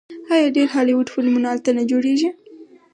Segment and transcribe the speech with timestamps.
[0.33, 2.29] آیا ډیر هالیوډ فلمونه هلته نه جوړیږي؟